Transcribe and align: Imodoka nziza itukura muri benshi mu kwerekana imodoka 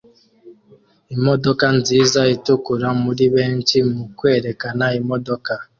Imodoka 1.15 1.65
nziza 1.79 2.19
itukura 2.35 2.87
muri 3.03 3.25
benshi 3.35 3.77
mu 3.93 4.05
kwerekana 4.17 4.85
imodoka 4.99 5.51